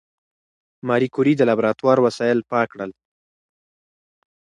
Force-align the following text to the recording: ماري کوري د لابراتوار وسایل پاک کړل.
ماري 0.87 1.07
کوري 1.15 1.33
د 1.37 1.41
لابراتوار 1.49 1.97
وسایل 2.05 2.39
پاک 2.51 2.67
کړل. 2.73 2.91